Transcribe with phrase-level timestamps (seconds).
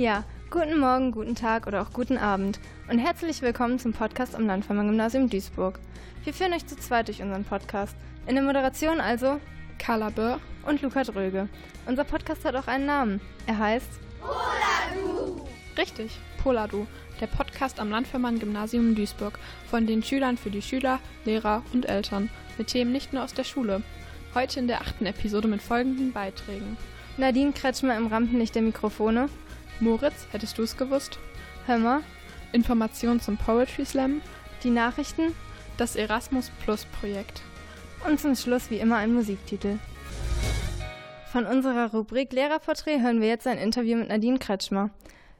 [0.00, 4.46] Ja, guten Morgen, guten Tag oder auch guten Abend und herzlich willkommen zum Podcast am
[4.46, 5.78] Landvermann-Gymnasium Duisburg.
[6.24, 7.94] Wir führen euch zu zweit durch unseren Podcast.
[8.26, 9.38] In der Moderation also
[9.78, 11.50] Carla Böhr und Luca Dröge.
[11.84, 13.20] Unser Podcast hat auch einen Namen.
[13.46, 13.90] Er heißt
[14.22, 15.46] Poladu.
[15.76, 16.86] Richtig, Poladu,
[17.20, 19.38] der Podcast am Landvermann-Gymnasium Duisburg
[19.68, 23.44] von den Schülern für die Schüler, Lehrer und Eltern mit Themen nicht nur aus der
[23.44, 23.82] Schule.
[24.34, 26.78] Heute in der achten Episode mit folgenden Beiträgen.
[27.18, 29.28] Nadine Kretschmer im Rampenlicht der Mikrofone.
[29.80, 31.18] Moritz, hättest du es gewusst?
[31.64, 32.02] Hör mal.
[32.52, 34.20] Informationen zum Poetry Slam.
[34.62, 35.34] Die Nachrichten.
[35.78, 37.40] Das Erasmus Plus Projekt.
[38.06, 39.78] Und zum Schluss wie immer ein Musiktitel.
[41.32, 44.90] Von unserer Rubrik Lehrerporträt hören wir jetzt ein Interview mit Nadine Kretschmer.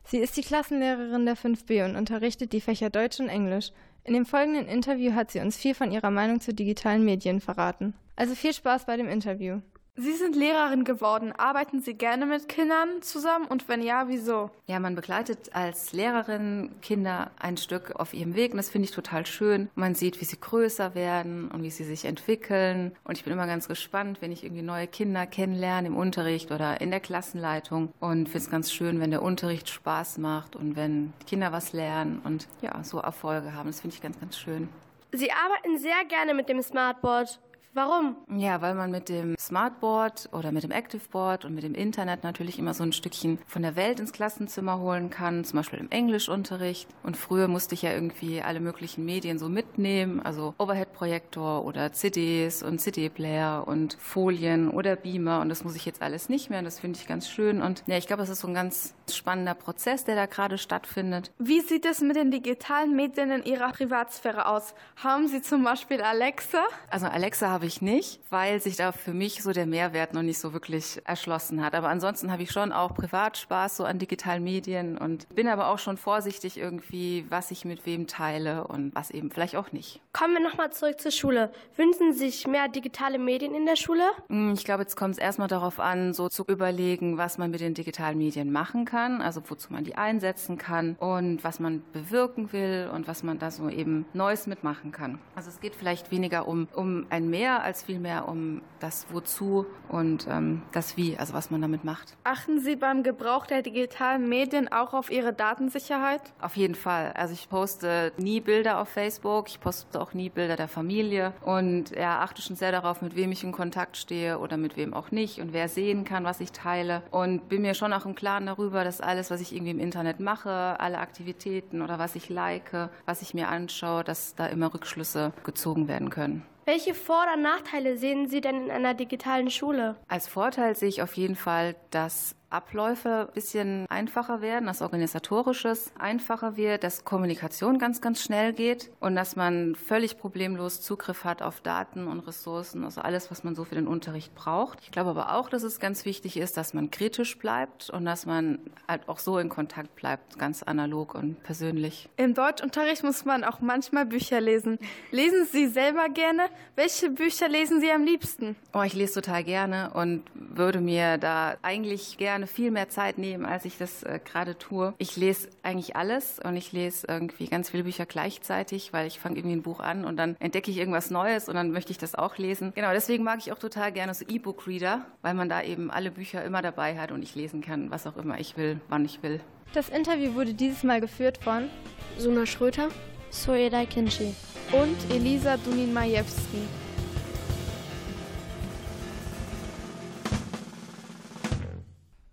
[0.05, 3.73] Sie ist die Klassenlehrerin der 5b und unterrichtet die Fächer Deutsch und Englisch.
[4.05, 7.93] In dem folgenden Interview hat sie uns viel von ihrer Meinung zu digitalen Medien verraten.
[8.17, 9.61] Also viel Spaß bei dem Interview.
[10.03, 11.35] Sie sind Lehrerin geworden.
[11.37, 14.51] Arbeiten Sie gerne mit Kindern zusammen und wenn ja, wieso?
[14.67, 18.95] Ja, man begleitet als Lehrerin Kinder ein Stück auf ihrem Weg und das finde ich
[18.95, 19.69] total schön.
[19.75, 23.47] Man sieht, wie sie größer werden und wie sie sich entwickeln und ich bin immer
[23.47, 28.31] ganz gespannt, wenn ich irgendwie neue Kinder kennenlerne im Unterricht oder in der Klassenleitung und
[28.31, 32.49] finde es ganz schön, wenn der Unterricht Spaß macht und wenn Kinder was lernen und
[32.63, 33.69] ja, so Erfolge haben.
[33.69, 34.71] Das finde ich ganz, ganz schön.
[35.13, 37.39] Sie arbeiten sehr gerne mit dem Smartboard.
[37.73, 38.17] Warum?
[38.37, 42.59] Ja, weil man mit dem Smartboard oder mit dem Activeboard und mit dem Internet natürlich
[42.59, 46.89] immer so ein Stückchen von der Welt ins Klassenzimmer holen kann, zum Beispiel im Englischunterricht.
[47.05, 52.65] Und früher musste ich ja irgendwie alle möglichen Medien so mitnehmen, also Overhead-Projektor oder CDs
[52.65, 55.41] und CD-Player und Folien oder Beamer.
[55.41, 56.59] Und das muss ich jetzt alles nicht mehr.
[56.59, 57.63] Und das finde ich ganz schön.
[57.63, 61.31] Und ja, ich glaube, es ist so ein ganz spannender Prozess, der da gerade stattfindet.
[61.39, 64.75] Wie sieht es mit den digitalen Medien in Ihrer Privatsphäre aus?
[64.97, 66.65] Haben Sie zum Beispiel Alexa?
[66.91, 70.39] Also Alexa habe ich nicht, weil sich da für mich so der Mehrwert noch nicht
[70.39, 71.75] so wirklich erschlossen hat.
[71.75, 75.69] Aber ansonsten habe ich schon auch privat Spaß so an digitalen Medien und bin aber
[75.69, 80.01] auch schon vorsichtig irgendwie, was ich mit wem teile und was eben vielleicht auch nicht.
[80.13, 81.53] Kommen wir nochmal zurück zur Schule.
[81.77, 84.05] Wünschen Sie sich mehr digitale Medien in der Schule?
[84.29, 87.61] Hm, ich glaube, jetzt kommt es erstmal darauf an, so zu überlegen, was man mit
[87.61, 92.53] den digitalen Medien machen kann, also wozu man die einsetzen kann und was man bewirken
[92.53, 95.19] will und was man da so eben Neues mitmachen kann.
[95.35, 99.67] Also es geht vielleicht weniger um, um ein Mehr mehr als vielmehr um das Wozu
[99.89, 102.17] und ähm, das Wie, also was man damit macht.
[102.23, 106.23] Achten Sie beim Gebrauch der digitalen Medien auch auf Ihre Datensicherheit?
[106.41, 107.13] Auf jeden Fall.
[107.15, 111.91] Also ich poste nie Bilder auf Facebook, ich poste auch nie Bilder der Familie und
[111.91, 115.11] ja, achte schon sehr darauf, mit wem ich in Kontakt stehe oder mit wem auch
[115.11, 118.47] nicht und wer sehen kann, was ich teile und bin mir schon auch im Klaren
[118.47, 122.73] darüber, dass alles, was ich irgendwie im Internet mache, alle Aktivitäten oder was ich like,
[123.07, 126.45] was ich mir anschaue, dass da immer Rückschlüsse gezogen werden können.
[126.71, 129.97] Welche Vor- oder Nachteile sehen Sie denn in einer digitalen Schule?
[130.07, 135.93] Als Vorteil sehe ich auf jeden Fall, dass Abläufe ein bisschen einfacher werden, dass organisatorisches
[135.99, 141.43] einfacher wird, dass Kommunikation ganz, ganz schnell geht und dass man völlig problemlos Zugriff hat
[141.43, 144.81] auf Daten und Ressourcen, also alles, was man so für den Unterricht braucht.
[144.83, 148.27] Ich glaube aber auch, dass es ganz wichtig ist, dass man kritisch bleibt und dass
[148.27, 152.09] man halt auch so in Kontakt bleibt, ganz analog und persönlich.
[152.17, 154.79] Im Deutschunterricht muss man auch manchmal Bücher lesen.
[155.13, 156.49] Lesen Sie selber gerne?
[156.75, 158.57] Welche Bücher lesen Sie am liebsten?
[158.75, 163.19] Oh, ich lese total gerne und würde mir da eigentlich gerne gerne viel mehr Zeit
[163.19, 164.95] nehmen, als ich das äh, gerade tue.
[164.97, 169.37] Ich lese eigentlich alles und ich lese irgendwie ganz viele Bücher gleichzeitig, weil ich fange
[169.37, 172.15] irgendwie ein Buch an und dann entdecke ich irgendwas Neues und dann möchte ich das
[172.15, 172.73] auch lesen.
[172.75, 176.43] Genau, deswegen mag ich auch total gerne so E-Book-Reader, weil man da eben alle Bücher
[176.43, 179.41] immer dabei hat und ich lesen kann, was auch immer ich will, wann ich will.
[179.75, 181.69] Das Interview wurde dieses Mal geführt von
[182.17, 182.89] Suna Schröter,
[183.29, 184.35] Soeda Kinchi
[184.73, 186.90] und Elisa Dunin-Majewski.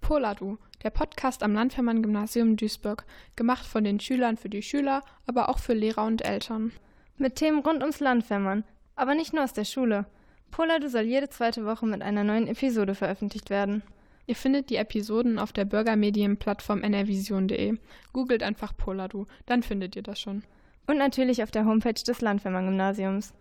[0.08, 3.04] Poladu, der Podcast am Landvermann-Gymnasium Duisburg,
[3.36, 6.72] gemacht von den Schülern für die Schüler, aber auch für Lehrer und Eltern.
[7.18, 8.64] Mit Themen rund ums Landvermann,
[8.96, 10.06] aber nicht nur aus der Schule.
[10.50, 13.84] Poladu soll jede zweite Woche mit einer neuen Episode veröffentlicht werden.
[14.28, 17.78] Ihr findet die Episoden auf der Bürgermedienplattform nrvision.de.
[18.14, 20.44] Googelt einfach Poladu, dann findet ihr das schon.
[20.86, 23.34] Und natürlich auf der Homepage des Landvermann-Gymnasiums.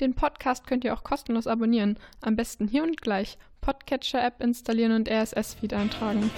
[0.00, 1.98] Den Podcast könnt ihr auch kostenlos abonnieren.
[2.22, 3.36] Am besten hier und gleich.
[3.64, 6.30] Podcatcher-App installieren und RSS-Feed eintragen.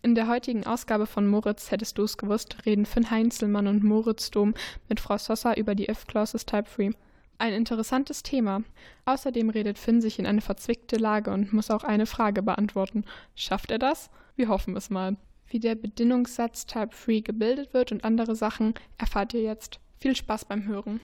[0.00, 4.30] In der heutigen Ausgabe von Moritz hättest du es gewusst, reden Finn Heinzelmann und Moritz
[4.30, 4.54] Dom
[4.88, 6.92] mit Frau Sossa über die If-Clauses Type 3.
[7.36, 8.62] Ein interessantes Thema.
[9.04, 13.04] Außerdem redet Finn sich in eine verzwickte Lage und muss auch eine Frage beantworten.
[13.34, 14.08] Schafft er das?
[14.34, 15.16] Wir hoffen es mal.
[15.52, 19.80] Wie der Bedingungssatz Type 3 gebildet wird und andere Sachen erfahrt ihr jetzt.
[20.00, 21.02] Viel Spaß beim Hören.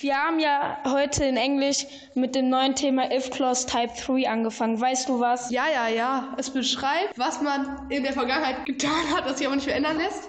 [0.00, 1.86] Wir haben ja heute in Englisch
[2.16, 4.80] mit dem neuen Thema If Clause Type 3 angefangen.
[4.80, 5.52] Weißt du was?
[5.52, 6.34] Ja, ja, ja.
[6.36, 10.28] Es beschreibt, was man in der Vergangenheit getan hat, was sich aber nicht verändern lässt.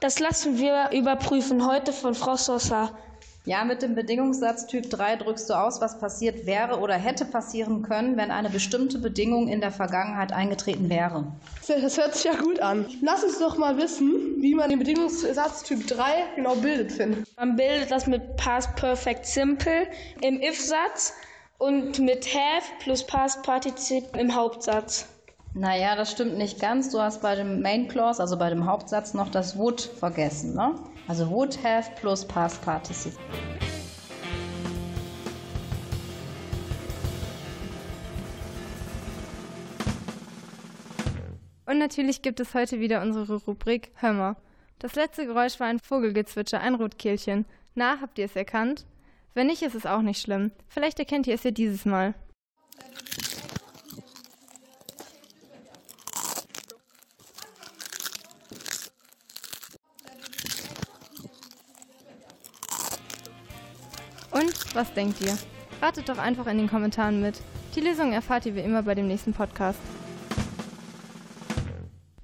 [0.00, 2.96] Das lassen wir überprüfen heute von Frau Sosa.
[3.44, 7.82] Ja, mit dem Bedingungssatz Typ 3 drückst du aus, was passiert wäre oder hätte passieren
[7.82, 11.26] können, wenn eine bestimmte Bedingung in der Vergangenheit eingetreten wäre.
[11.66, 12.86] Das hört sich ja gut an.
[13.00, 16.04] Lass uns doch mal wissen, wie man den Bedingungssatz Typ 3
[16.36, 17.24] genau bildet, Finn.
[17.36, 19.88] Man bildet das mit Past Perfect Simple
[20.20, 21.12] im If-Satz
[21.58, 25.08] und mit Have plus Past Partizip im Hauptsatz.
[25.54, 26.90] Naja, das stimmt nicht ganz.
[26.90, 30.54] Du hast bei dem Main Clause, also bei dem Hauptsatz, noch das would vergessen.
[30.54, 30.76] Ne?
[31.08, 33.20] Also would have plus past participle.
[41.66, 44.36] Und natürlich gibt es heute wieder unsere Rubrik Hör mal.
[44.78, 47.46] Das letzte Geräusch war ein Vogelgezwitscher, ein Rotkehlchen.
[47.74, 48.84] Na, habt ihr es erkannt?
[49.32, 50.50] Wenn nicht, ist es auch nicht schlimm.
[50.68, 52.14] Vielleicht erkennt ihr es ja dieses Mal.
[64.32, 65.38] Und was denkt ihr?
[65.80, 67.40] Ratet doch einfach in den Kommentaren mit.
[67.76, 69.78] Die Lösung erfahrt ihr wie immer bei dem nächsten Podcast.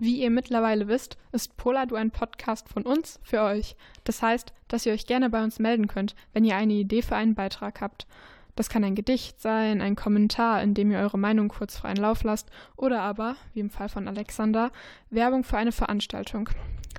[0.01, 3.77] Wie ihr mittlerweile wisst, ist Poladu ein Podcast von uns für euch.
[4.03, 7.15] Das heißt, dass ihr euch gerne bei uns melden könnt, wenn ihr eine Idee für
[7.15, 8.09] einen Beitrag habt.
[8.57, 12.25] Das kann ein Gedicht sein, ein Kommentar, in dem ihr eure Meinung kurz freien Lauf
[12.25, 14.73] lasst, oder aber, wie im Fall von Alexander,
[15.11, 16.49] Werbung für eine Veranstaltung.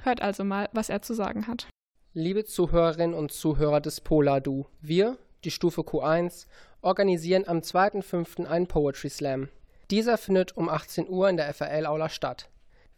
[0.04, 1.68] Hört also mal, was er zu sagen hat.
[2.14, 6.46] Liebe Zuhörerinnen und Zuhörer des Poladu, wir, die Stufe Q1,
[6.82, 8.46] organisieren am 2.5.
[8.46, 9.50] einen Poetry Slam.
[9.92, 12.50] Dieser findet um 18 Uhr in der FRL-Aula statt.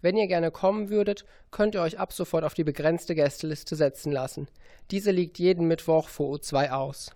[0.01, 4.11] Wenn ihr gerne kommen würdet, könnt ihr euch ab sofort auf die begrenzte Gästeliste setzen
[4.11, 4.47] lassen.
[4.89, 7.11] Diese liegt jeden Mittwoch vor U2 aus.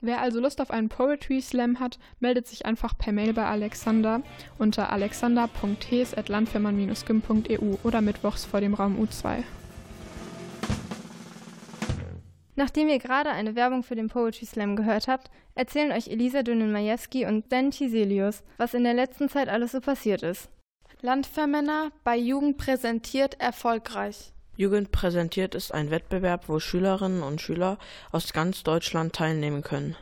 [0.00, 4.22] Wer also Lust auf einen Poetry Slam hat, meldet sich einfach per Mail bei Alexander
[4.58, 9.42] unter alexander.hes.landfirman-gym.eu oder mittwochs vor dem Raum U2.
[12.54, 17.26] Nachdem ihr gerade eine Werbung für den Poetry Slam gehört habt, erzählen euch Elisa Dünnen-Majewski
[17.26, 20.50] und Dan Tiselius, was in der letzten Zeit alles so passiert ist.
[21.04, 24.32] Landvermänner bei Jugend präsentiert erfolgreich.
[24.56, 27.76] Jugend präsentiert ist ein Wettbewerb, wo Schülerinnen und Schüler
[28.10, 29.96] aus ganz Deutschland teilnehmen können.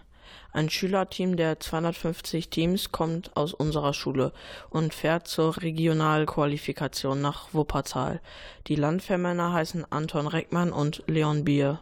[0.53, 4.33] Ein Schülerteam der 250 Teams kommt aus unserer Schule
[4.71, 8.21] und fährt zur Regionalqualifikation nach Wuppertal.
[8.69, 11.81] Die Landvermänner heißen Anton Reckmann und Leon Bier.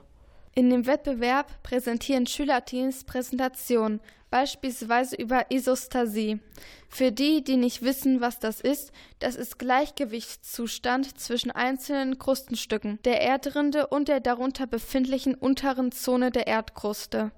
[0.55, 4.01] In dem Wettbewerb präsentieren Schülerteams Präsentationen,
[4.31, 6.41] beispielsweise über Isostasie.
[6.89, 13.21] Für die, die nicht wissen, was das ist, das ist Gleichgewichtszustand zwischen einzelnen Krustenstücken der
[13.21, 17.31] Erdrinde und der darunter befindlichen unteren Zone der Erdkruste.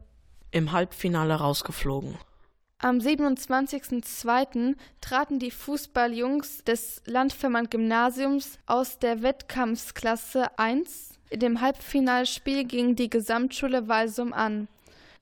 [0.51, 2.19] Im Halbfinale rausgeflogen.
[2.79, 4.75] Am 27.02.
[5.01, 13.87] traten die Fußballjungs des Landvermann-Gymnasiums aus der Wettkampfsklasse 1 in dem Halbfinalspiel gegen die Gesamtschule
[13.87, 14.67] Walsum an.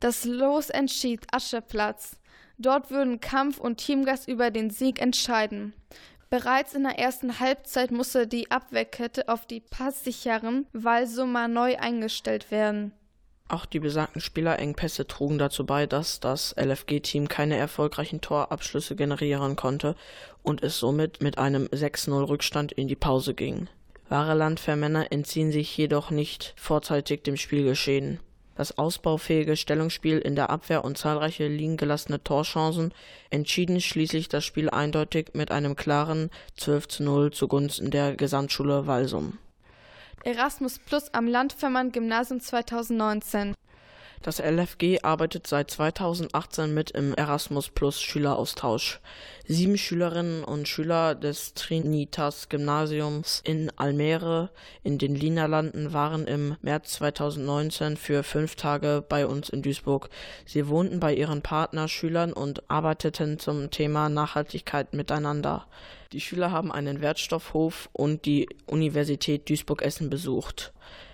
[0.00, 2.16] Das Los entschied Ascheplatz.
[2.56, 5.74] Dort würden Kampf und Teamgast über den Sieg entscheiden.
[6.30, 12.92] Bereits in der ersten Halbzeit musste die Abwehrkette auf die passsicheren Walsumer neu eingestellt werden.
[13.48, 19.96] Auch die besagten Spielerengpässe trugen dazu bei, dass das LFG-Team keine erfolgreichen Torabschlüsse generieren konnte
[20.42, 23.68] und es somit mit einem 6-0 Rückstand in die Pause ging.
[24.08, 28.20] Wahre Landwehrmänner entziehen sich jedoch nicht vorzeitig dem Spielgeschehen.
[28.56, 32.92] Das ausbaufähige Stellungsspiel in der Abwehr und zahlreiche liegen gelassene Torchancen
[33.30, 39.38] entschieden schließlich das Spiel eindeutig mit einem klaren 12 zu 0 zugunsten der Gesamtschule Walsum.
[40.24, 43.54] Erasmus Plus am Landvermann Gymnasium 2019
[44.22, 49.00] das LFG arbeitet seit 2018 mit im Erasmus Plus Schüleraustausch.
[49.46, 54.50] Sieben Schülerinnen und Schüler des Trinitas Gymnasiums in Almere
[54.82, 60.10] in den Niederlanden waren im März 2019 für fünf Tage bei uns in Duisburg.
[60.44, 65.66] Sie wohnten bei ihren Partnerschülern und arbeiteten zum Thema Nachhaltigkeit miteinander.
[66.12, 70.72] Die Schüler haben einen Wertstoffhof und die Universität Duisburg-Essen besucht.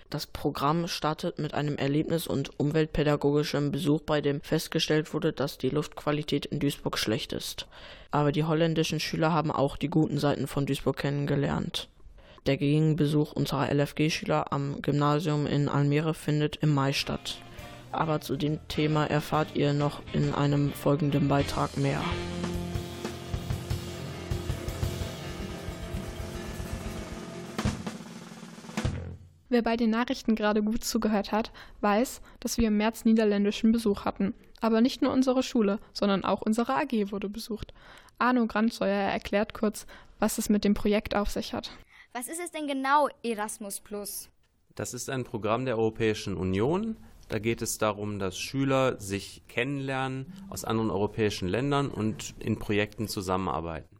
[0.09, 5.69] Das Programm startet mit einem Erlebnis- und umweltpädagogischem Besuch, bei dem festgestellt wurde, dass die
[5.69, 7.67] Luftqualität in Duisburg schlecht ist.
[8.09, 11.89] Aber die holländischen Schüler haben auch die guten Seiten von Duisburg kennengelernt.
[12.45, 17.39] Der Gegenbesuch unserer LFG-Schüler am Gymnasium in Almere findet im Mai statt.
[17.91, 22.01] Aber zu dem Thema erfahrt ihr noch in einem folgenden Beitrag mehr.
[29.49, 31.51] Wer bei den Nachrichten gerade gut zugehört hat,
[31.81, 34.33] weiß, dass wir im März niederländischen Besuch hatten.
[34.59, 37.73] Aber nicht nur unsere Schule, sondern auch unsere AG wurde besucht.
[38.17, 39.85] Arno Grandsäuer erklärt kurz,
[40.19, 41.71] was es mit dem Projekt auf sich hat.
[42.13, 44.29] Was ist es denn genau, Erasmus Plus?
[44.75, 46.97] Das ist ein Programm der Europäischen Union.
[47.29, 53.07] Da geht es darum, dass Schüler sich kennenlernen aus anderen europäischen Ländern und in Projekten
[53.07, 53.97] zusammenarbeiten.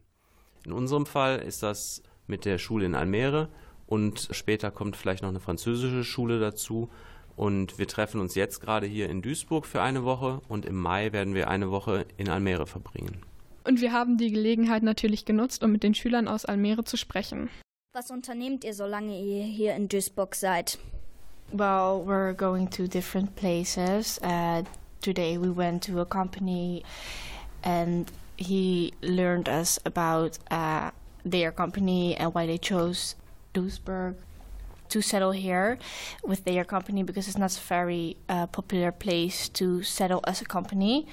[0.65, 3.49] In unserem Fall ist das mit der Schule in Almere
[3.87, 6.89] und später kommt vielleicht noch eine französische Schule dazu.
[7.35, 11.13] Und wir treffen uns jetzt gerade hier in Duisburg für eine Woche und im Mai
[11.13, 13.21] werden wir eine Woche in Almere verbringen.
[13.63, 17.49] Und wir haben die Gelegenheit natürlich genutzt, um mit den Schülern aus Almere zu sprechen.
[17.93, 20.79] Was unternehmt ihr, solange ihr hier in Duisburg seid?
[21.51, 24.19] Well, we're going to different places.
[24.21, 24.63] Uh,
[25.01, 26.83] today we went to a company
[27.63, 30.91] and he learned us about uh,
[31.23, 33.15] their company and why they chose
[33.57, 34.15] Duisburg
[34.89, 35.77] to settle here
[36.23, 40.45] with their company because it's not a very uh, popular place to settle as a
[40.45, 41.07] company.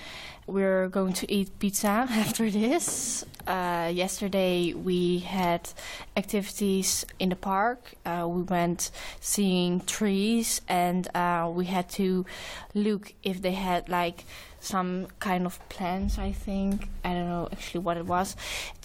[0.46, 3.24] We're going to eat pizza after this.
[3.46, 5.68] Uh, yesterday we had
[6.16, 7.94] activities in the park.
[8.04, 12.26] Uh, we went seeing trees and uh, we had to
[12.74, 14.24] look if they had like
[14.60, 16.88] some kind of plans, I think.
[17.04, 18.36] I don't know actually what it was.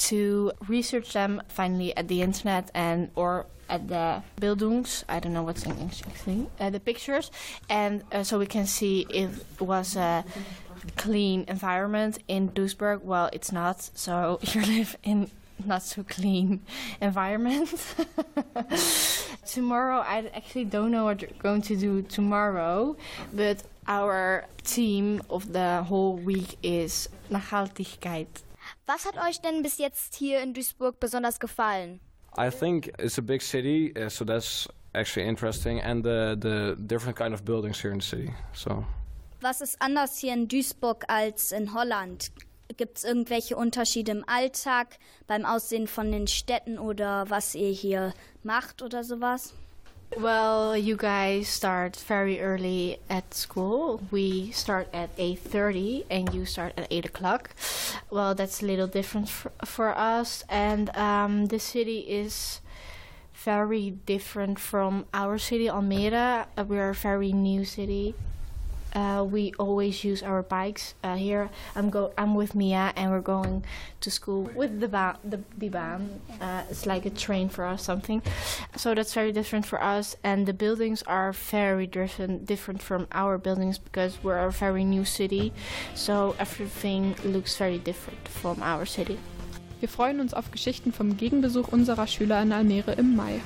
[0.10, 5.06] To research them finally at the internet and or at the buildings.
[5.08, 6.48] I don't know what's in English actually.
[6.60, 7.32] Uh, the pictures,
[7.70, 10.26] and uh, so we can see if it was a
[10.96, 13.02] clean environment in Duisburg.
[13.04, 13.82] Well, it's not.
[13.82, 15.30] So you live in
[15.66, 16.62] not so clean
[17.02, 17.70] environment.
[19.46, 22.96] tomorrow, I actually don't know what you're going to do tomorrow,
[23.34, 28.28] but our team of the whole week is Nachhaltigkeit.
[28.88, 32.00] Was hat euch denn bis jetzt hier in Duisburg besonders gefallen?
[32.38, 37.18] I think it's a big city, uh, so that's actually interesting, and the the different
[37.18, 38.34] kind of buildings here in the city.
[38.54, 38.86] So.
[39.42, 42.32] Was ist anders hier in Duisburg als in Holland?
[42.76, 48.14] Gibt es irgendwelche Unterschiede im Alltag, beim Aussehen von den Städten oder was ihr hier
[48.44, 49.54] macht oder sowas?
[50.18, 54.02] Well, you guys start very early at school.
[54.12, 57.52] We start at 8.30 and you start at 8 o'clock.
[58.10, 60.44] Well, that's a little different for, for us.
[60.50, 62.60] And um, the city is
[63.34, 66.46] very different from our city, Almere.
[66.58, 68.16] Uh, we're a very new city.
[68.94, 71.50] Uh, we always use our bikes uh, here.
[71.76, 72.12] I'm go.
[72.18, 73.64] I'm with Mia, and we're going
[74.02, 76.20] to school with the ba- the Biban.
[76.42, 78.22] Uh, it's like a train for us, something.
[78.76, 83.38] So that's very different for us, and the buildings are very different, different from our
[83.38, 85.54] buildings because we're a very new city.
[85.96, 89.20] So everything looks very different from our city.
[89.80, 93.40] Wir freuen uns auf Geschichten vom Gegenbesuch unserer Schüler in Almere im Mai.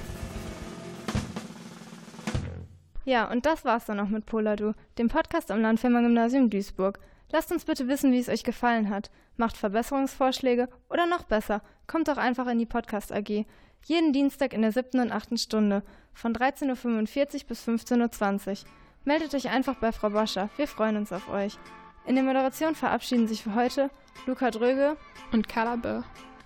[3.05, 6.99] Ja, und das war's dann auch mit Poladu, dem Podcast am Landfirma-Gymnasium Duisburg.
[7.31, 9.09] Lasst uns bitte wissen, wie es euch gefallen hat.
[9.35, 13.45] Macht Verbesserungsvorschläge oder noch besser, kommt doch einfach in die Podcast AG.
[13.85, 15.83] Jeden Dienstag in der siebten und achten Stunde
[16.13, 18.69] von 13.45 Uhr bis 15.20 Uhr.
[19.03, 21.57] Meldet euch einfach bei Frau Boscher, wir freuen uns auf euch.
[22.05, 23.89] In der Moderation verabschieden sich für heute
[24.25, 24.95] Luca Dröge
[25.31, 26.03] und Carla Böhr.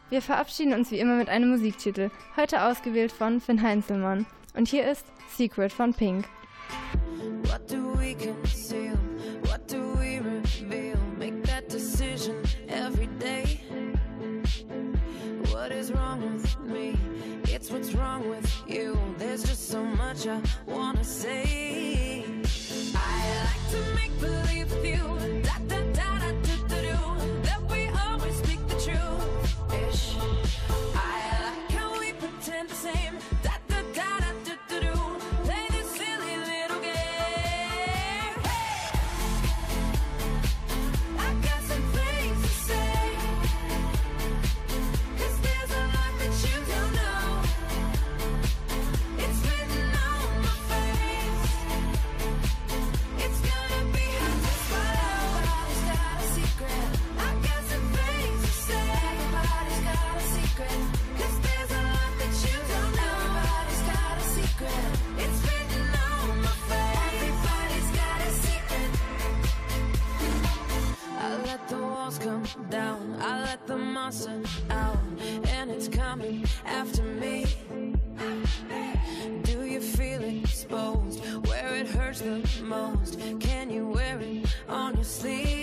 [0.09, 4.25] Wir verabschieden uns wie immer mit einem Musiktitel, heute ausgewählt von Finn Heinzelmann.
[4.55, 6.25] Und hier ist Secret von Pink.
[7.49, 8.97] What do we conceal?
[9.47, 10.97] What do we reveal?
[11.17, 13.61] Make that decision every day.
[15.51, 16.97] What is wrong with me?
[17.45, 18.97] It's what's wrong with you.
[19.17, 21.66] There's just so much I wanna say.
[74.69, 74.97] Out.
[75.47, 77.45] And it's coming after me.
[79.43, 83.19] Do you feel exposed where it hurts the most?
[83.39, 85.56] Can you wear it on your sleeve?